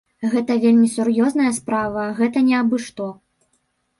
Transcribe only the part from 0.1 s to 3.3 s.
Гэта вельмі сур'ёзная справа, гэта не абы-што.